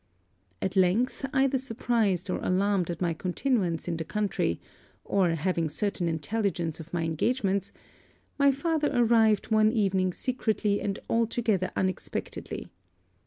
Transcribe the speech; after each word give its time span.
At 0.63 0.75
length, 0.75 1.27
either 1.31 1.59
surprised 1.59 2.27
or 2.31 2.39
alarmed 2.41 2.89
at 2.89 3.01
my 3.01 3.13
continuance 3.13 3.87
in 3.87 3.97
the 3.97 4.03
country, 4.03 4.59
or 5.05 5.29
having 5.35 5.69
certain 5.69 6.09
intelligence 6.09 6.79
of 6.79 6.91
my 6.91 7.03
engagements, 7.03 7.71
my 8.39 8.51
father 8.51 8.89
arrived 8.91 9.51
one 9.51 9.71
evening 9.71 10.11
secretly 10.11 10.81
and 10.81 10.97
altogether 11.07 11.69
unexpectedly. 11.75 12.67